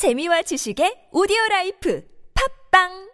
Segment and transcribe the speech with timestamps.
[0.00, 2.00] 재미와 지식의 오디오 라이프.
[2.32, 3.09] 팟빵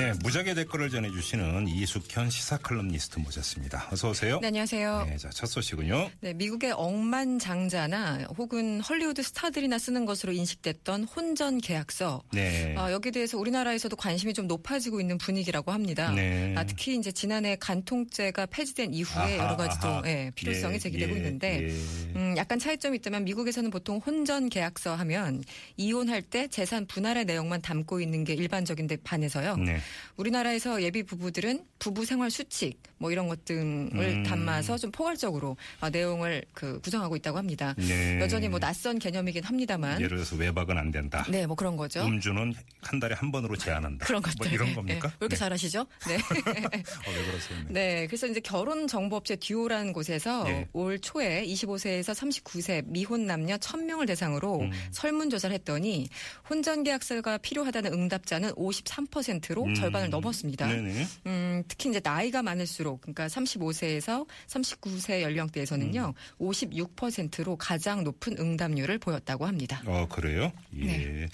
[0.00, 3.86] 네, 무적의 댓글을 전해주시는 이숙현 시사 칼럼니스트 모셨습니다.
[3.92, 4.38] 어서 오세요.
[4.40, 5.04] 네, 안녕하세요.
[5.06, 6.10] 네, 자, 첫 소식은요.
[6.20, 12.22] 네, 미국의 억만장자나 혹은 헐리우드 스타들이나 쓰는 것으로 인식됐던 혼전 계약서.
[12.32, 12.74] 네.
[12.78, 16.10] 아, 여기에 대해서 우리나라에서도 관심이 좀 높아지고 있는 분위기라고 합니다.
[16.12, 16.54] 네.
[16.56, 20.02] 아, 특히 이제 지난해 간통죄가 폐지된 이후에 아하, 여러 가지 또 아하.
[20.06, 21.68] 예, 필요성이 예, 제기되고 예, 있는데 예.
[22.16, 25.44] 음, 약간 차이점이 있다면 미국에서는 보통 혼전 계약서 하면
[25.76, 29.56] 이혼할 때 재산 분할의 내용만 담고 있는 게 일반적인데 반해서요.
[29.56, 29.78] 네.
[30.16, 34.22] 우리나라에서 예비 부부들은 부부 생활 수칙 뭐 이런 것 등을 음.
[34.22, 37.74] 담아서 좀 포괄적으로 아, 내용을 그 구성하고 있다고 합니다.
[37.78, 38.20] 네.
[38.20, 40.00] 여전히 뭐 낯선 개념이긴 합니다만.
[40.00, 41.24] 예를 들어서 외박은 안 된다.
[41.28, 42.02] 네, 뭐 그런 거죠.
[42.04, 44.06] 음주는 한 달에 한 번으로 제한한다.
[44.06, 44.36] 그런 것들.
[44.38, 44.74] 뭐 이런 네.
[44.74, 45.08] 겁니까?
[45.08, 45.38] 왜 이렇게 네.
[45.38, 45.86] 잘하시죠?
[46.06, 46.14] 네.
[46.20, 47.58] 어, 왜 그러세요?
[47.68, 47.80] 네.
[47.80, 50.68] 네, 그래서 이제 결혼 정보업체 듀오라는 곳에서 예.
[50.74, 54.70] 올 초에 25세에서 39세 미혼 남녀 1000명을 대상으로 음.
[54.90, 56.08] 설문조사를 했더니
[56.48, 59.74] 혼전 계약서가 필요하다는 응답자는 53%로 음.
[59.74, 60.66] 절반을 넘었습니다.
[60.66, 61.06] 네네.
[61.26, 66.14] 음, 특히 이제 나이가 많을수록 그러니까 35세에서 39세 연령대에서는요.
[66.40, 69.82] 56%로 가장 높은 응답률을 보였다고 합니다.
[69.86, 70.52] 어, 그래요?
[70.76, 70.84] 예.
[70.84, 71.28] 네.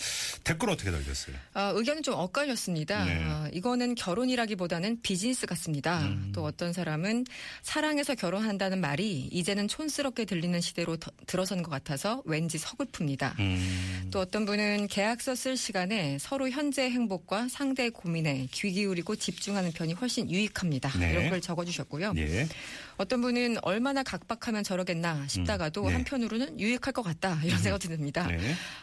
[0.47, 1.35] 댓글 어떻게 달렸어요?
[1.55, 3.05] 아, 의견은 좀 엇갈렸습니다.
[3.05, 3.21] 네.
[3.25, 6.03] 아, 이거는 결혼이라기보다는 비즈니스 같습니다.
[6.03, 6.31] 음.
[6.33, 7.25] 또 어떤 사람은
[7.63, 13.37] 사랑해서 결혼한다는 말이 이제는 촌스럽게 들리는 시대로 더- 들어선 것 같아서 왠지 서글픕니다.
[13.41, 14.09] 음.
[14.13, 19.95] 또 어떤 분은 계약서 쓸 시간에 서로 현재의 행복과 상대의 고민에 귀 기울이고 집중하는 편이
[19.95, 20.97] 훨씬 유익합니다.
[21.01, 21.11] 네.
[21.11, 22.13] 이런 걸 적어주셨고요.
[22.19, 22.47] 예.
[22.99, 25.93] 어떤 분은 얼마나 각박하면 저러겠나 싶다가도 음, 네.
[25.95, 28.27] 한편으로는 유익할 것 같다 이런 생각이 듭니다.
[28.29, 28.39] 네.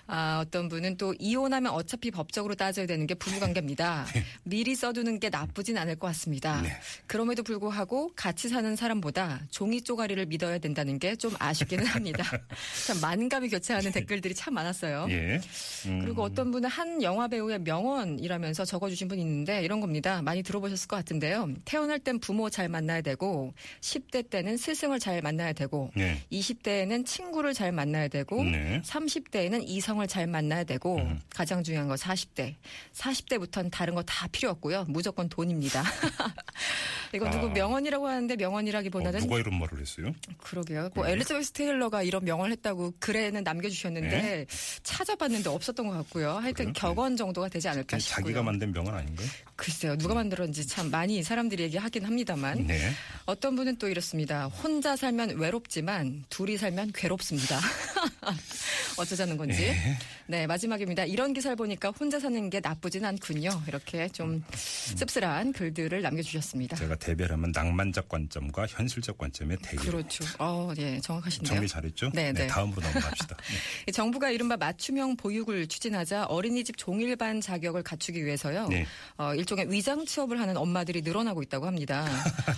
[0.07, 4.05] 아, 어떤 분은 또 이혼 하면 어차피 법적으로 따져야 되는 게 부부관계입니다.
[4.43, 6.61] 미리 써두는 게 나쁘진 않을 것 같습니다.
[6.61, 6.69] 네.
[7.07, 12.23] 그럼에도 불구하고 같이 사는 사람보다 종이 쪼가리를 믿어야 된다는 게 좀 아쉽기는 합니다.
[12.85, 15.07] 참 만감이 교차하는 댓글들이 참 많았어요.
[15.09, 15.39] 예.
[15.85, 16.01] 음.
[16.03, 20.21] 그리고 어떤 분은 한 영화 배우의 명언이라면서 적어주신 분이 있는데 이런 겁니다.
[20.21, 21.49] 많이 들어보셨을 것 같은데요.
[21.63, 26.19] 태어날 땐 부모 잘 만나야 되고 10대 때는 스승을 잘 만나야 되고 네.
[26.31, 28.81] 20대에는 친구를 잘 만나야 되고 네.
[28.83, 31.21] 30대에는 이성을 잘 만나야 되고 음.
[31.43, 32.55] 가장 중요한 거 40대.
[32.93, 34.85] 40대부터는 다른 거 다 필요 없고요.
[34.87, 35.83] 무조건 돈입니다.
[37.13, 37.49] 이거 누구 아.
[37.49, 40.13] 명언이라고 하는데 어, 명언이라기보다는 누가 이런 말을 했어요?
[40.37, 40.89] 그러게요.
[40.95, 41.13] 뭐 네.
[41.13, 44.45] 엘리자베스 테일러가 이런 명언을 했다고 글에는 남겨주셨는데 네.
[44.83, 46.31] 찾아봤는데 없었던 것 같고요.
[46.31, 46.73] 하여튼 그래요?
[46.73, 48.23] 격언 정도가 되지 않을까 싶고요.
[48.23, 49.27] 자기가 만든 명언 아닌가요?
[49.55, 49.97] 글쎄요.
[49.97, 52.91] 누가 만들었는지 참 많이 사람들이 얘기하긴 합니다만 네.
[53.25, 54.47] 어떤 분은 또 이렇습니다.
[54.47, 57.59] 혼자 살면 외롭지만 둘이 살면 괴롭습니다.
[58.97, 59.61] 어쩌자는 건지.
[59.61, 59.97] 네.
[60.27, 61.05] 네, 마지막입니다.
[61.05, 63.49] 이런 기사를 보니까 혼자 사는 게 나쁘진 않군요.
[63.67, 66.77] 이렇게 좀 씁쓸한 글들을 남겨주셨습니다.
[67.03, 69.85] 대별하면 낭만적 관점과 현실적 관점의 대결.
[69.85, 70.23] 그렇죠.
[70.39, 71.53] 어, 예, 정확하신데요.
[71.53, 72.11] 정리 잘했죠?
[72.13, 72.47] 네, 네.
[72.47, 73.35] 다음으로 넘어갑시다.
[73.35, 73.55] 네.
[73.87, 78.67] 이 정부가 이른바 맞춤형 보육을 추진하자 어린이집 종일반 자격을 갖추기 위해서요.
[78.69, 78.85] 네.
[79.17, 82.07] 어, 일종의 위장 취업을 하는 엄마들이 늘어나고 있다고 합니다.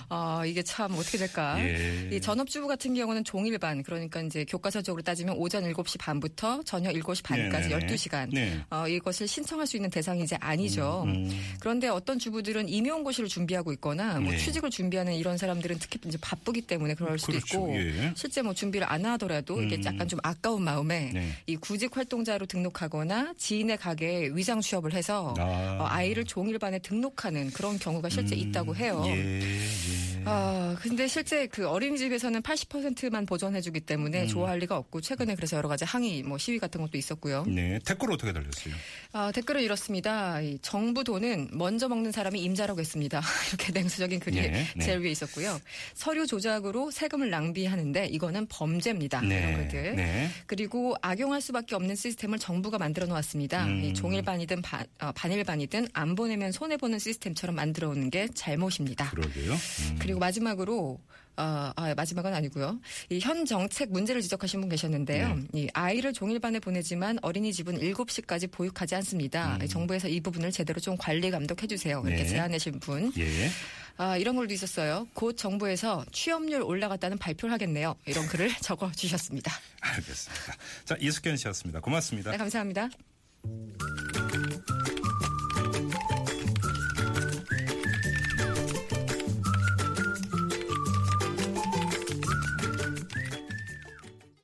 [0.09, 1.59] 아, 이게 참 어떻게 될까?
[1.59, 2.09] 예.
[2.11, 7.69] 이 전업주부 같은 경우는 종일반 그러니까 이제 교과서적으로 따지면 오전 7시 반부터 저녁 7시 반까지
[7.69, 7.93] 네네네.
[7.93, 8.29] 12시간.
[8.31, 8.59] 네.
[8.69, 11.03] 어, 이것을 신청할 수 있는 대상이 이제 아니죠.
[11.07, 11.29] 음.
[11.59, 14.43] 그런데 어떤 주부들은 임용고시를 준비하고 있거나 뭐 네.
[14.43, 17.57] 취직을 준비하는 이런 사람들은 특히 이제 바쁘기 때문에 그럴 수도 그렇죠.
[17.57, 18.13] 있고 예.
[18.15, 19.85] 실제 뭐 준비를 안 하더라도 이게 음.
[19.85, 21.31] 약간 좀 아까운 마음에 네.
[21.47, 25.77] 이 구직 활동자로 등록하거나 지인의 가게에 위장 취업을 해서 아.
[25.79, 28.39] 어, 아이를 종일반에 등록하는 그런 경우가 실제 음.
[28.39, 29.03] 있다고 해요.
[29.07, 30.14] 예, 예.
[30.25, 34.27] 아, 근데 실제 그 어린이집에서는 80%만 보존해주기 때문에 음.
[34.27, 37.45] 좋아할 리가 없고 최근에 그래서 여러 가지 항의 뭐 시위 같은 것도 있었고요.
[37.47, 37.79] 네.
[37.85, 38.73] 댓글 어떻게 달렸어요?
[39.13, 40.41] 아, 댓글은 이렇습니다.
[40.41, 43.21] 이 정부 돈은 먼저 먹는 사람이 임자라고 했습니다.
[43.49, 44.83] 이렇게 냉수적인 글이 네, 네.
[44.85, 45.59] 제일 위에 있었고요.
[45.93, 49.19] 서류 조작으로 세금을 낭비하는데 이거는 범죄입니다.
[49.19, 49.53] 이런 네.
[49.55, 49.95] 글들.
[49.95, 50.29] 네.
[50.47, 53.65] 그리고 악용할 수밖에 없는 시스템을 정부가 만들어 놓았습니다.
[53.65, 53.83] 음.
[53.83, 59.09] 이 종일반이든 바- 어, 반일반이든 안 보내면 손해 보는 시스템처럼 만들어 오는 게 잘못입니다.
[59.11, 59.53] 그러게요.
[59.53, 59.95] 음.
[60.15, 60.99] 그리고 마지막으로
[61.37, 62.79] 어, 아, 마지막은 아니고요.
[63.09, 65.35] 이 현 정책 문제를 지적하신 분 계셨는데요.
[65.35, 65.43] 네.
[65.53, 69.57] 이 아이를 종일반에 보내지만 어린이집은 7시까지 보육하지 않습니다.
[69.61, 69.67] 음.
[69.67, 72.01] 정부에서 이 부분을 제대로 좀 관리 감독해 주세요.
[72.05, 72.29] 이렇게 네.
[72.29, 73.11] 제안하신 분.
[73.17, 73.49] 예.
[73.97, 75.07] 아, 이런 글도 있었어요.
[75.13, 77.95] 곧 정부에서 취업률 올라갔다는 발표를 하겠네요.
[78.05, 79.51] 이런 글을 적어 주셨습니다.
[79.81, 80.55] 알겠습니다.
[80.85, 81.81] 자, 이숙현 씨였습니다.
[81.81, 82.31] 고맙습니다.
[82.31, 82.89] 네, 감사합니다.